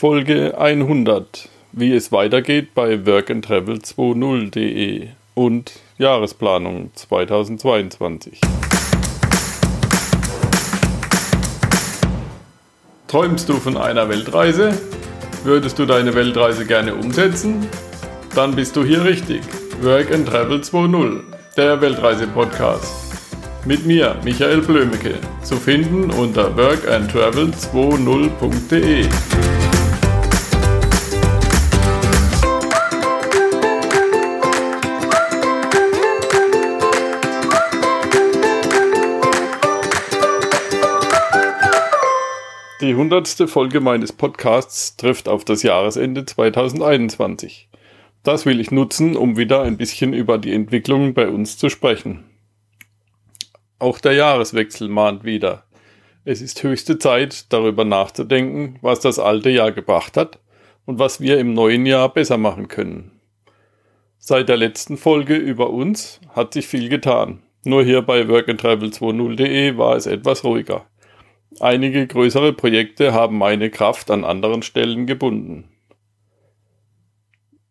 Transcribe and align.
Folge 0.00 0.56
100, 0.56 1.48
wie 1.72 1.92
es 1.92 2.12
weitergeht 2.12 2.72
bei 2.72 2.94
workandtravel20.de 2.94 5.08
und 5.34 5.72
Jahresplanung 5.98 6.90
2022. 6.94 8.40
Träumst 13.08 13.48
du 13.48 13.54
von 13.54 13.76
einer 13.76 14.08
Weltreise? 14.08 14.80
Würdest 15.42 15.80
du 15.80 15.84
deine 15.84 16.14
Weltreise 16.14 16.64
gerne 16.64 16.94
umsetzen? 16.94 17.66
Dann 18.36 18.54
bist 18.54 18.76
du 18.76 18.84
hier 18.84 19.02
richtig. 19.02 19.40
Work 19.82 20.14
and 20.14 20.28
Travel 20.28 20.60
2.0, 20.60 21.22
der 21.56 21.80
Weltreise-Podcast. 21.80 23.64
Mit 23.64 23.84
mir, 23.84 24.14
Michael 24.22 24.60
Blömecke, 24.60 25.14
zu 25.42 25.56
finden 25.56 26.12
unter 26.12 26.56
workandtravel20.de. 26.56 29.08
Die 42.88 42.94
hundertste 42.94 43.48
Folge 43.48 43.80
meines 43.80 44.14
Podcasts 44.14 44.96
trifft 44.96 45.28
auf 45.28 45.44
das 45.44 45.62
Jahresende 45.62 46.24
2021. 46.24 47.68
Das 48.22 48.46
will 48.46 48.60
ich 48.60 48.70
nutzen, 48.70 49.14
um 49.14 49.36
wieder 49.36 49.60
ein 49.60 49.76
bisschen 49.76 50.14
über 50.14 50.38
die 50.38 50.54
Entwicklung 50.54 51.12
bei 51.12 51.28
uns 51.28 51.58
zu 51.58 51.68
sprechen. 51.68 52.24
Auch 53.78 53.98
der 53.98 54.14
Jahreswechsel 54.14 54.88
mahnt 54.88 55.22
wieder. 55.22 55.64
Es 56.24 56.40
ist 56.40 56.62
höchste 56.62 56.98
Zeit, 56.98 57.52
darüber 57.52 57.84
nachzudenken, 57.84 58.78
was 58.80 59.00
das 59.00 59.18
alte 59.18 59.50
Jahr 59.50 59.72
gebracht 59.72 60.16
hat 60.16 60.38
und 60.86 60.98
was 60.98 61.20
wir 61.20 61.38
im 61.38 61.52
neuen 61.52 61.84
Jahr 61.84 62.10
besser 62.10 62.38
machen 62.38 62.68
können. 62.68 63.20
Seit 64.16 64.48
der 64.48 64.56
letzten 64.56 64.96
Folge 64.96 65.36
über 65.36 65.68
uns 65.68 66.22
hat 66.30 66.54
sich 66.54 66.66
viel 66.66 66.88
getan. 66.88 67.42
Nur 67.64 67.84
hier 67.84 68.00
bei 68.00 68.22
workandtravel20.de 68.22 69.76
war 69.76 69.94
es 69.94 70.06
etwas 70.06 70.42
ruhiger. 70.42 70.87
Einige 71.60 72.06
größere 72.06 72.52
Projekte 72.52 73.12
haben 73.12 73.38
meine 73.38 73.70
Kraft 73.70 74.10
an 74.10 74.24
anderen 74.24 74.62
Stellen 74.62 75.06
gebunden. 75.06 75.68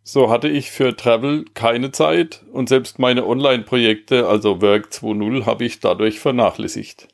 So 0.03 0.29
hatte 0.29 0.47
ich 0.47 0.71
für 0.71 0.95
Travel 0.95 1.45
keine 1.53 1.91
Zeit 1.91 2.45
und 2.51 2.69
selbst 2.69 2.97
meine 2.97 3.27
Online-Projekte, 3.27 4.27
also 4.27 4.61
Work 4.61 4.87
2.0, 4.89 5.45
habe 5.45 5.65
ich 5.65 5.79
dadurch 5.79 6.19
vernachlässigt. 6.19 7.09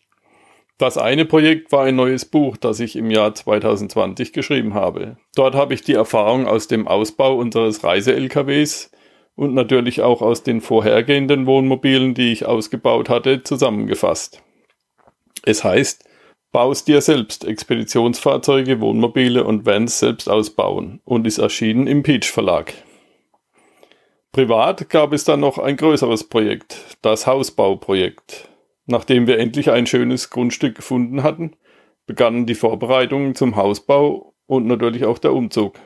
Das 0.78 0.98
eine 0.98 1.26
Projekt 1.26 1.72
war 1.72 1.86
ein 1.86 1.96
neues 1.96 2.26
Buch, 2.26 2.58
das 2.58 2.80
ich 2.80 2.96
im 2.96 3.10
Jahr 3.10 3.34
2020 3.34 4.34
geschrieben 4.34 4.74
habe. 4.74 5.18
Dort 5.36 5.56
habe 5.56 5.74
ich 5.74 5.82
die 5.82 5.94
Erfahrung 5.94 6.48
aus 6.48 6.68
dem 6.68 6.88
Ausbau 6.88 7.36
unseres 7.36 7.84
Reise-LKWs 7.84 8.92
und 9.36 9.54
natürlich 9.54 10.02
auch 10.02 10.22
aus 10.22 10.44
den 10.44 10.62
vorhergehenden 10.62 11.46
Wohnmobilen, 11.46 12.14
die 12.14 12.32
ich 12.32 12.46
ausgebaut 12.46 13.10
hatte, 13.10 13.44
zusammengefasst. 13.44 14.44
Es 15.46 15.64
heißt, 15.64 16.08
baust 16.54 16.88
dir 16.88 17.02
selbst 17.02 17.46
Expeditionsfahrzeuge, 17.46 18.80
Wohnmobile 18.80 19.44
und 19.44 19.66
Vans 19.66 20.00
selbst 20.00 20.30
ausbauen 20.30 21.02
und 21.04 21.28
ist 21.28 21.40
erschienen 21.40 21.88
im 21.88 22.04
Peach 22.04 22.32
Verlag. 22.32 22.74
Privat 24.32 24.90
gab 24.90 25.14
es 25.14 25.26
dann 25.26 25.42
noch 25.42 25.58
ein 25.58 25.76
größeres 25.76 26.30
Projekt, 26.30 26.98
das 27.02 27.28
Hausbauprojekt. 27.28 28.48
Nachdem 28.86 29.28
wir 29.28 29.40
endlich 29.40 29.72
ein 29.72 29.88
schönes 29.88 30.30
Grundstück 30.30 30.76
gefunden 30.76 31.24
hatten, 31.24 31.56
begannen 32.06 32.46
die 32.46 32.56
Vorbereitungen 32.56 33.34
zum 33.34 33.56
Hausbau 33.56 34.36
und 34.46 34.68
natürlich 34.68 35.06
auch 35.06 35.18
der 35.18 35.34
Umzug. 35.34 35.80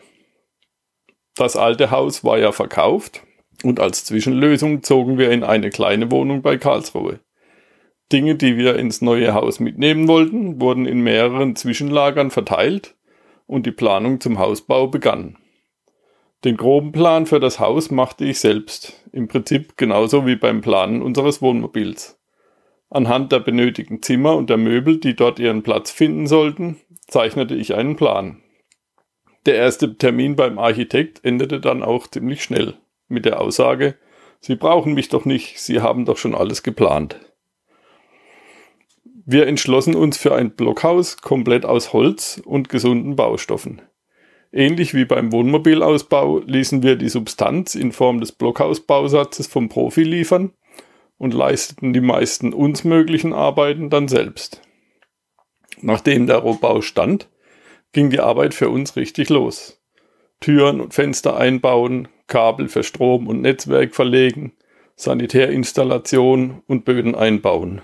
Das 1.35 1.55
alte 1.55 1.91
Haus 1.91 2.23
war 2.23 2.39
ja 2.39 2.51
verkauft 2.51 3.23
und 3.63 3.79
als 3.79 4.03
Zwischenlösung 4.03 4.83
zogen 4.83 5.17
wir 5.17 5.31
in 5.31 5.43
eine 5.43 5.69
kleine 5.69 6.11
Wohnung 6.11 6.41
bei 6.41 6.57
Karlsruhe. 6.57 7.21
Dinge, 8.11 8.35
die 8.35 8.57
wir 8.57 8.77
ins 8.77 9.01
neue 9.01 9.33
Haus 9.33 9.59
mitnehmen 9.59 10.07
wollten, 10.07 10.61
wurden 10.61 10.85
in 10.85 11.01
mehreren 11.01 11.55
Zwischenlagern 11.55 12.31
verteilt 12.31 12.95
und 13.45 13.65
die 13.65 13.71
Planung 13.71 14.21
zum 14.21 14.39
Hausbau 14.39 14.87
begann. 14.87 15.37
Den 16.43 16.55
groben 16.55 16.91
Plan 16.91 17.25
für 17.25 17.39
das 17.39 17.59
Haus 17.59 17.91
machte 17.91 18.23
ich 18.23 18.39
selbst, 18.39 19.03
im 19.11 19.27
Prinzip 19.27 19.75
genauso 19.75 20.25
wie 20.25 20.35
beim 20.35 20.61
Planen 20.61 21.01
unseres 21.01 21.41
Wohnmobils. 21.41 22.19
Anhand 22.89 23.31
der 23.31 23.39
benötigten 23.39 24.01
Zimmer 24.01 24.35
und 24.35 24.49
der 24.49 24.57
Möbel, 24.57 24.99
die 24.99 25.15
dort 25.15 25.39
ihren 25.39 25.63
Platz 25.63 25.91
finden 25.91 26.27
sollten, 26.27 26.77
zeichnete 27.07 27.55
ich 27.55 27.75
einen 27.75 27.95
Plan. 27.95 28.41
Der 29.45 29.55
erste 29.55 29.97
Termin 29.97 30.35
beim 30.35 30.59
Architekt 30.59 31.23
endete 31.25 31.59
dann 31.59 31.83
auch 31.83 32.07
ziemlich 32.07 32.43
schnell 32.43 32.75
mit 33.07 33.25
der 33.25 33.41
Aussage, 33.41 33.95
Sie 34.39 34.55
brauchen 34.55 34.93
mich 34.93 35.09
doch 35.09 35.25
nicht, 35.25 35.59
Sie 35.59 35.81
haben 35.81 36.05
doch 36.05 36.17
schon 36.17 36.35
alles 36.35 36.61
geplant. 36.63 37.19
Wir 39.29 39.45
entschlossen 39.45 39.93
uns 39.93 40.15
für 40.15 40.33
ein 40.33 40.51
Blockhaus 40.51 41.17
komplett 41.17 41.65
aus 41.65 41.91
Holz 41.91 42.41
und 42.45 42.69
gesunden 42.69 43.17
Baustoffen. 43.17 43.81
Ähnlich 44.53 44.93
wie 44.93 45.03
beim 45.03 45.33
Wohnmobilausbau 45.33 46.39
ließen 46.45 46.81
wir 46.81 46.95
die 46.95 47.09
Substanz 47.09 47.75
in 47.75 47.91
Form 47.91 48.21
des 48.21 48.31
Blockhausbausatzes 48.31 49.47
vom 49.47 49.67
Profi 49.67 50.03
liefern 50.03 50.53
und 51.17 51.33
leisteten 51.33 51.91
die 51.91 51.99
meisten 51.99 52.53
uns 52.53 52.85
möglichen 52.85 53.33
Arbeiten 53.33 53.89
dann 53.89 54.07
selbst. 54.07 54.61
Nachdem 55.81 56.25
der 56.25 56.37
Rohbau 56.37 56.81
stand, 56.81 57.27
ging 57.91 58.09
die 58.09 58.21
Arbeit 58.21 58.53
für 58.53 58.69
uns 58.69 58.95
richtig 58.95 59.27
los. 59.27 59.83
Türen 60.39 60.79
und 60.79 60.93
Fenster 60.93 61.35
einbauen, 61.35 62.07
Kabel 62.27 62.69
für 62.69 62.83
Strom 62.83 63.27
und 63.27 63.41
Netzwerk 63.41 63.93
verlegen, 63.93 64.53
Sanitärinstallation 64.95 66.63
und 66.65 66.85
Böden 66.85 67.13
einbauen. 67.13 67.81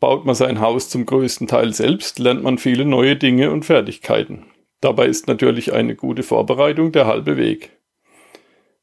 Baut 0.00 0.24
man 0.24 0.34
sein 0.34 0.60
Haus 0.60 0.88
zum 0.88 1.06
größten 1.06 1.48
Teil 1.48 1.72
selbst, 1.72 2.18
lernt 2.18 2.42
man 2.42 2.58
viele 2.58 2.84
neue 2.84 3.16
Dinge 3.16 3.50
und 3.50 3.64
Fertigkeiten. 3.64 4.46
Dabei 4.80 5.06
ist 5.06 5.26
natürlich 5.26 5.72
eine 5.72 5.96
gute 5.96 6.22
Vorbereitung 6.22 6.92
der 6.92 7.06
halbe 7.06 7.36
Weg. 7.36 7.70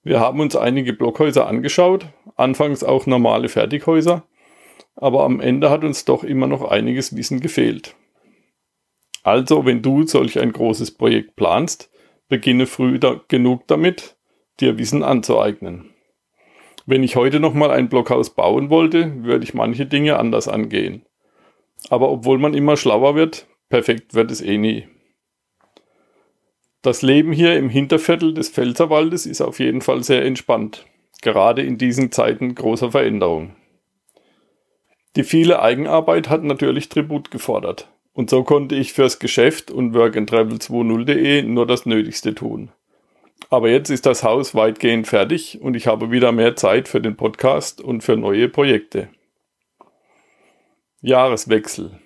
Wir 0.03 0.19
haben 0.19 0.39
uns 0.41 0.55
einige 0.55 0.93
Blockhäuser 0.93 1.47
angeschaut, 1.47 2.05
anfangs 2.35 2.83
auch 2.83 3.05
normale 3.05 3.47
Fertighäuser, 3.47 4.23
aber 4.95 5.23
am 5.23 5.39
Ende 5.39 5.69
hat 5.69 5.83
uns 5.83 6.05
doch 6.05 6.23
immer 6.23 6.47
noch 6.47 6.69
einiges 6.69 7.15
Wissen 7.15 7.39
gefehlt. 7.39 7.95
Also, 9.23 9.65
wenn 9.65 9.81
du 9.81 10.05
solch 10.05 10.39
ein 10.39 10.51
großes 10.51 10.91
Projekt 10.91 11.35
planst, 11.35 11.89
beginne 12.27 12.67
früh 12.67 12.99
da 12.99 13.21
genug 13.27 13.65
damit, 13.67 14.17
dir 14.59 14.77
Wissen 14.77 15.01
anzueignen. 15.01 15.94
Wenn 16.85 17.03
ich 17.03 17.15
heute 17.15 17.39
nochmal 17.39 17.71
ein 17.71 17.89
Blockhaus 17.89 18.29
bauen 18.29 18.69
wollte, 18.69 19.23
würde 19.23 19.43
ich 19.43 19.53
manche 19.53 19.85
Dinge 19.85 20.17
anders 20.17 20.47
angehen. 20.47 21.03
Aber 21.89 22.11
obwohl 22.11 22.37
man 22.37 22.53
immer 22.53 22.77
schlauer 22.77 23.15
wird, 23.15 23.47
perfekt 23.69 24.13
wird 24.13 24.31
es 24.31 24.41
eh 24.41 24.57
nie. 24.57 24.87
Das 26.83 27.01
Leben 27.01 27.31
hier 27.31 27.57
im 27.57 27.69
Hinterviertel 27.69 28.35
des 28.35 28.49
Pfälzerwaldes 28.49 29.25
ist 29.25 29.41
auf 29.41 29.59
jeden 29.59 29.81
Fall 29.81 30.03
sehr 30.03 30.23
entspannt, 30.23 30.85
gerade 31.23 31.63
in 31.63 31.79
diesen 31.79 32.11
Zeiten 32.11 32.53
großer 32.53 32.91
Veränderung. 32.91 33.55
Die 35.15 35.23
viele 35.23 35.61
Eigenarbeit 35.61 36.29
hat 36.29 36.43
natürlich 36.43 36.89
Tribut 36.89 37.31
gefordert. 37.31 37.89
Und 38.13 38.29
so 38.29 38.43
konnte 38.43 38.75
ich 38.75 38.93
fürs 38.93 39.17
Geschäft 39.17 39.71
und 39.71 39.95
workandtravel20.de 39.95 41.41
nur 41.41 41.65
das 41.65 41.85
Nötigste 41.87 42.35
tun. 42.35 42.69
Aber 43.49 43.69
jetzt 43.69 43.89
ist 43.89 44.05
das 44.05 44.23
Haus 44.23 44.55
weitgehend 44.55 45.07
fertig 45.07 45.61
und 45.61 45.75
ich 45.75 45.87
habe 45.87 46.11
wieder 46.11 46.31
mehr 46.31 46.55
Zeit 46.55 46.87
für 46.87 47.01
den 47.01 47.15
Podcast 47.15 47.81
und 47.81 48.01
für 48.01 48.17
neue 48.17 48.49
Projekte. 48.49 49.09
Jahreswechsel. 51.01 51.99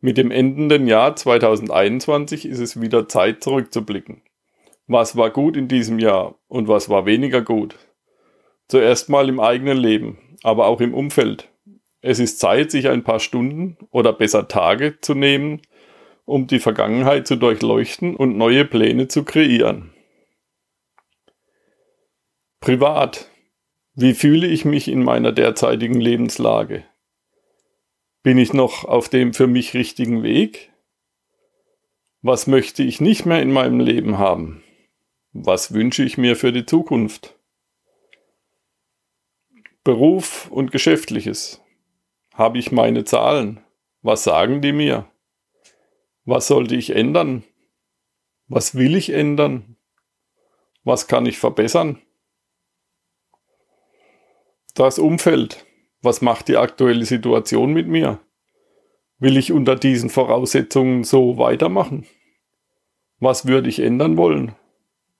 Mit 0.00 0.16
dem 0.16 0.30
endenden 0.30 0.86
Jahr 0.86 1.16
2021 1.16 2.46
ist 2.46 2.60
es 2.60 2.80
wieder 2.80 3.08
Zeit 3.08 3.42
zurückzublicken. 3.42 4.22
Was 4.86 5.16
war 5.16 5.30
gut 5.30 5.56
in 5.56 5.68
diesem 5.68 5.98
Jahr 5.98 6.36
und 6.46 6.68
was 6.68 6.88
war 6.88 7.04
weniger 7.04 7.42
gut? 7.42 7.76
Zuerst 8.68 9.08
mal 9.08 9.28
im 9.28 9.40
eigenen 9.40 9.76
Leben, 9.76 10.18
aber 10.42 10.66
auch 10.66 10.80
im 10.80 10.94
Umfeld. 10.94 11.50
Es 12.00 12.20
ist 12.20 12.38
Zeit, 12.38 12.70
sich 12.70 12.88
ein 12.88 13.02
paar 13.02 13.20
Stunden 13.20 13.76
oder 13.90 14.12
besser 14.12 14.48
Tage 14.48 15.00
zu 15.00 15.14
nehmen, 15.14 15.60
um 16.24 16.46
die 16.46 16.60
Vergangenheit 16.60 17.26
zu 17.26 17.36
durchleuchten 17.36 18.14
und 18.14 18.38
neue 18.38 18.64
Pläne 18.64 19.08
zu 19.08 19.24
kreieren. 19.24 19.90
Privat. 22.60 23.30
Wie 23.94 24.14
fühle 24.14 24.46
ich 24.46 24.64
mich 24.64 24.88
in 24.88 25.02
meiner 25.02 25.32
derzeitigen 25.32 26.00
Lebenslage? 26.00 26.84
Bin 28.22 28.36
ich 28.36 28.52
noch 28.52 28.84
auf 28.84 29.08
dem 29.08 29.32
für 29.32 29.46
mich 29.46 29.74
richtigen 29.74 30.22
Weg? 30.22 30.72
Was 32.20 32.48
möchte 32.48 32.82
ich 32.82 33.00
nicht 33.00 33.26
mehr 33.26 33.40
in 33.40 33.52
meinem 33.52 33.78
Leben 33.78 34.18
haben? 34.18 34.64
Was 35.32 35.72
wünsche 35.72 36.02
ich 36.02 36.18
mir 36.18 36.34
für 36.34 36.52
die 36.52 36.66
Zukunft? 36.66 37.38
Beruf 39.84 40.50
und 40.50 40.72
Geschäftliches. 40.72 41.62
Habe 42.34 42.58
ich 42.58 42.72
meine 42.72 43.04
Zahlen? 43.04 43.64
Was 44.02 44.24
sagen 44.24 44.60
die 44.60 44.72
mir? 44.72 45.10
Was 46.24 46.48
sollte 46.48 46.74
ich 46.74 46.90
ändern? 46.90 47.44
Was 48.48 48.74
will 48.74 48.96
ich 48.96 49.10
ändern? 49.10 49.76
Was 50.82 51.06
kann 51.06 51.24
ich 51.24 51.38
verbessern? 51.38 52.02
Das 54.78 55.00
Umfeld. 55.00 55.66
Was 56.02 56.22
macht 56.22 56.46
die 56.46 56.56
aktuelle 56.56 57.04
Situation 57.04 57.72
mit 57.72 57.88
mir? 57.88 58.20
Will 59.18 59.36
ich 59.36 59.50
unter 59.50 59.74
diesen 59.74 60.08
Voraussetzungen 60.08 61.02
so 61.02 61.36
weitermachen? 61.36 62.06
Was 63.18 63.48
würde 63.48 63.68
ich 63.68 63.80
ändern 63.80 64.16
wollen? 64.16 64.54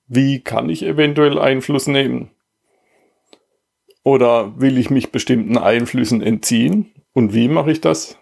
Wie 0.06 0.38
kann 0.44 0.68
ich 0.70 0.84
eventuell 0.84 1.40
Einfluss 1.40 1.88
nehmen? 1.88 2.30
Oder 4.04 4.60
will 4.60 4.78
ich 4.78 4.90
mich 4.90 5.10
bestimmten 5.10 5.58
Einflüssen 5.58 6.22
entziehen? 6.22 6.92
Und 7.12 7.34
wie 7.34 7.48
mache 7.48 7.72
ich 7.72 7.80
das? 7.80 8.16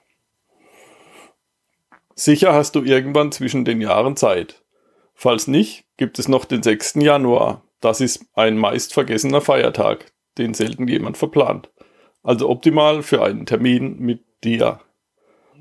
Sicher 2.15 2.55
hast 2.55 2.77
du 2.77 2.83
irgendwann 2.83 3.31
zwischen 3.31 3.67
den 3.67 3.83
Jahren 3.83 4.17
Zeit. 4.17 4.65
Falls 5.13 5.49
nicht, 5.49 5.85
gibt 5.99 6.19
es 6.19 6.29
noch 6.29 6.47
den 6.47 6.63
6. 6.63 6.95
Januar. 6.95 7.63
Das 7.83 8.01
ist 8.01 8.25
ein 8.33 8.57
meist 8.57 8.95
vergessener 8.95 9.43
Feiertag, 9.43 10.16
den 10.39 10.55
selten 10.55 10.89
jemand 10.89 11.17
verplant. 11.17 11.71
Also 12.23 12.49
optimal 12.49 13.03
für 13.03 13.23
einen 13.23 13.47
Termin 13.47 13.99
mit 13.99 14.25
dir. 14.45 14.81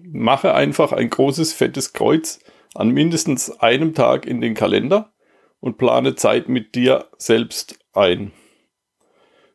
Mache 0.03 0.53
einfach 0.53 0.91
ein 0.91 1.09
großes 1.09 1.53
fettes 1.53 1.93
Kreuz 1.93 2.39
an 2.73 2.89
mindestens 2.89 3.59
einem 3.59 3.93
Tag 3.93 4.25
in 4.25 4.41
den 4.41 4.53
Kalender 4.53 5.13
und 5.59 5.77
plane 5.77 6.15
Zeit 6.15 6.49
mit 6.49 6.75
dir 6.75 7.07
selbst 7.17 7.79
ein. 7.93 8.31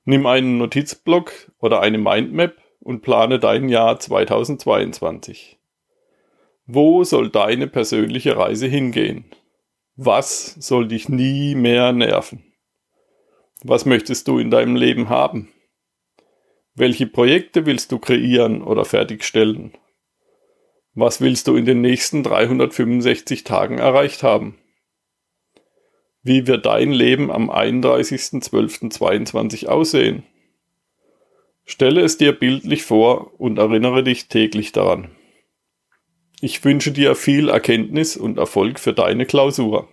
Nimm 0.05 0.27
einen 0.27 0.59
Notizblock 0.59 1.33
oder 1.59 1.81
eine 1.81 1.99
Mindmap 1.99 2.57
und 2.81 3.03
plane 3.03 3.39
dein 3.39 3.69
Jahr 3.69 4.01
2022. 4.01 5.59
Wo 6.67 7.05
soll 7.05 7.29
deine 7.31 7.67
persönliche 7.67 8.37
Reise 8.37 8.67
hingehen? 8.67 9.25
Was 9.97 10.55
soll 10.55 10.89
dich 10.89 11.09
nie 11.09 11.55
mehr 11.55 11.93
nerven? 11.93 12.50
Was 13.63 13.85
möchtest 13.85 14.27
du 14.27 14.39
in 14.39 14.51
deinem 14.51 14.75
Leben 14.75 15.11
haben? 15.11 15.53
Welche 16.75 17.07
Projekte 17.07 17.67
willst 17.67 17.93
du 17.93 17.99
kreieren 17.99 18.63
oder 18.63 18.87
fertigstellen? 18.87 19.77
Was 20.95 21.21
willst 21.21 21.47
du 21.47 21.57
in 21.57 21.67
den 21.67 21.83
nächsten 21.83 22.23
365 22.23 23.45
Tagen 23.45 23.77
erreicht 23.79 24.23
haben? 24.23 24.57
Wie 26.23 26.47
wird 26.47 26.65
dein 26.67 26.93
Leben 26.93 27.31
am 27.31 27.51
31.12.22 27.51 29.67
aussehen? 29.67 30.23
Stelle 31.65 32.01
es 32.01 32.17
dir 32.19 32.33
bildlich 32.33 32.83
vor 32.83 33.39
und 33.39 33.59
erinnere 33.59 34.03
dich 34.03 34.27
täglich 34.29 34.73
daran. 34.73 35.11
Ich 36.41 36.65
wünsche 36.65 36.93
dir 36.93 37.15
viel 37.15 37.51
Erkenntnis 37.51 38.17
und 38.17 38.39
Erfolg 38.39 38.81
für 38.81 38.95
deine 38.95 39.27
Klausur. 39.27 39.89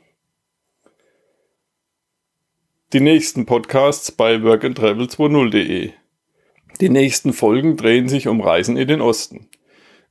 Die 2.94 3.02
nächsten 3.02 3.46
Podcasts 3.46 4.14
bei 4.14 4.36
workandtravel20.de. 4.36 5.92
Die 6.80 6.90
nächsten 6.90 7.34
Folgen 7.34 7.76
drehen 7.76 8.08
sich 8.08 8.30
um 8.30 8.40
Reisen 8.40 8.78
in 8.78 8.88
den 8.88 9.02
Osten. 9.02 9.50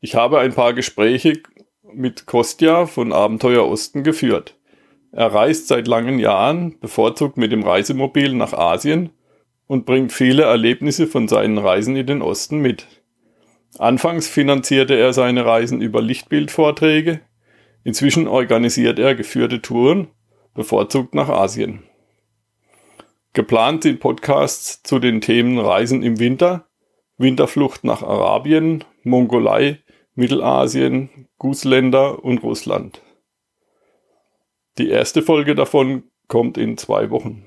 Ich 0.02 0.14
habe 0.14 0.40
ein 0.40 0.52
paar 0.52 0.74
Gespräche 0.74 1.40
mit 1.90 2.26
Kostja 2.26 2.84
von 2.84 3.14
Abenteuer 3.14 3.66
Osten 3.66 4.02
geführt. 4.02 4.58
Er 5.10 5.32
reist 5.32 5.68
seit 5.68 5.88
langen 5.88 6.18
Jahren, 6.18 6.78
bevorzugt 6.78 7.38
mit 7.38 7.50
dem 7.50 7.62
Reisemobil 7.62 8.34
nach 8.34 8.52
Asien 8.52 9.08
und 9.66 9.86
bringt 9.86 10.12
viele 10.12 10.42
Erlebnisse 10.42 11.06
von 11.06 11.28
seinen 11.28 11.56
Reisen 11.56 11.96
in 11.96 12.06
den 12.06 12.20
Osten 12.20 12.58
mit. 12.58 12.86
Anfangs 13.78 14.28
finanzierte 14.28 14.96
er 14.96 15.14
seine 15.14 15.46
Reisen 15.46 15.80
über 15.80 16.02
Lichtbildvorträge, 16.02 17.22
inzwischen 17.84 18.28
organisiert 18.28 18.98
er 18.98 19.14
geführte 19.14 19.62
Touren, 19.62 20.08
bevorzugt 20.52 21.14
nach 21.14 21.30
Asien. 21.30 21.82
Geplant 23.36 23.82
sind 23.82 24.00
Podcasts 24.00 24.82
zu 24.82 24.98
den 24.98 25.20
Themen 25.20 25.58
Reisen 25.58 26.02
im 26.02 26.18
Winter, 26.18 26.70
Winterflucht 27.18 27.84
nach 27.84 28.02
Arabien, 28.02 28.82
Mongolei, 29.02 29.80
Mittelasien, 30.14 31.28
Gußländer 31.36 32.24
und 32.24 32.42
Russland. 32.42 33.02
Die 34.78 34.88
erste 34.88 35.20
Folge 35.20 35.54
davon 35.54 36.04
kommt 36.28 36.56
in 36.56 36.78
zwei 36.78 37.10
Wochen. 37.10 37.44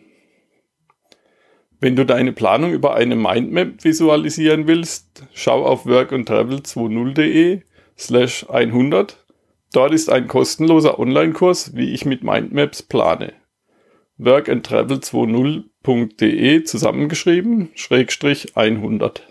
Wenn 1.80 1.96
du 1.96 2.06
deine 2.06 2.34
Planung 2.34 2.72
über 2.72 2.94
eine 2.94 3.16
Mindmap 3.16 3.84
visualisieren 3.84 4.68
willst, 4.68 5.26
schau 5.34 5.66
auf 5.66 5.88
workandtravel20.de 5.88 7.64
slash 7.98 8.48
100. 8.48 9.26
Dort 9.74 9.94
ist 9.96 10.12
ein 10.12 10.28
kostenloser 10.28 11.00
Online-Kurs, 11.00 11.76
wie 11.76 11.96
ich 11.96 12.06
mit 12.06 12.24
Mindmaps 12.24 12.84
plane. 12.84 13.39
workandtravel20.de 14.20 16.64
zusammengeschrieben, 16.64 17.70
Schrägstrich 17.76 18.58
100. 18.58 19.28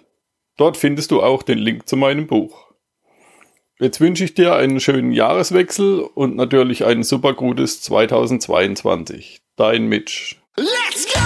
Dort 0.56 0.76
findest 0.76 1.11
du 1.11 1.20
auch 1.23 1.43
den 1.43 1.58
Link 1.58 1.88
zu 1.88 1.96
meinem 1.96 2.26
Buch. 2.26 2.69
Jetzt 3.79 4.00
wünsche 4.00 4.25
ich 4.25 4.35
dir 4.35 4.56
einen 4.56 4.81
schönen 4.81 5.12
Jahreswechsel 5.12 6.00
und 6.00 6.35
natürlich 6.35 6.85
ein 6.85 7.05
super 7.05 7.35
gutes 7.35 7.81
2022. 7.82 9.40
Dein 9.55 9.87
Mitch. 9.87 10.35
Let's 10.56 11.06
go! 11.12 11.20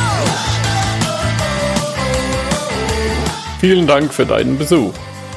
Vielen 3.61 3.87
Dank 3.87 4.13
für 4.13 4.27
deinen 4.27 4.59
Besuch. 4.59 4.93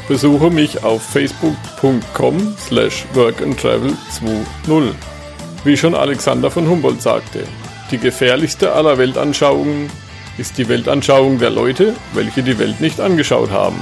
Besuche 0.07 0.49
mich 0.49 0.83
auf 0.83 1.03
facebook.com 1.03 2.55
slash 2.57 3.05
workandtravel20. 3.13 4.93
Wie 5.63 5.77
schon 5.77 5.95
Alexander 5.95 6.51
von 6.51 6.67
Humboldt 6.67 7.01
sagte, 7.01 7.47
die 7.95 8.01
gefährlichste 8.01 8.73
aller 8.73 8.97
Weltanschauungen 8.97 9.89
ist 10.37 10.57
die 10.57 10.67
Weltanschauung 10.67 11.39
der 11.39 11.49
Leute, 11.49 11.93
welche 12.13 12.43
die 12.43 12.59
Welt 12.59 12.81
nicht 12.81 12.99
angeschaut 12.99 13.51
haben. 13.51 13.77